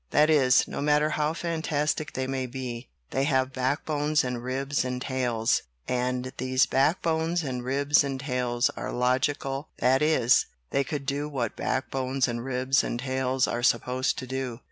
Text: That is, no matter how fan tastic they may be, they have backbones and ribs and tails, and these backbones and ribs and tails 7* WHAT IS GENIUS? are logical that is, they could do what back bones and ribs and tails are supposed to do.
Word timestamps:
That 0.09 0.31
is, 0.31 0.67
no 0.67 0.81
matter 0.81 1.11
how 1.11 1.33
fan 1.33 1.61
tastic 1.61 2.13
they 2.13 2.25
may 2.25 2.47
be, 2.47 2.89
they 3.11 3.25
have 3.25 3.53
backbones 3.53 4.23
and 4.23 4.43
ribs 4.43 4.83
and 4.83 4.99
tails, 4.99 5.61
and 5.87 6.33
these 6.37 6.65
backbones 6.65 7.43
and 7.43 7.63
ribs 7.63 8.03
and 8.03 8.19
tails 8.19 8.71
7* 8.71 8.71
WHAT 8.71 8.71
IS 8.71 8.73
GENIUS? 8.75 8.89
are 8.89 8.97
logical 8.97 9.69
that 9.77 10.01
is, 10.01 10.47
they 10.71 10.83
could 10.83 11.05
do 11.05 11.29
what 11.29 11.55
back 11.55 11.91
bones 11.91 12.27
and 12.27 12.43
ribs 12.43 12.83
and 12.83 12.99
tails 13.01 13.47
are 13.47 13.61
supposed 13.61 14.17
to 14.17 14.25
do. 14.25 14.59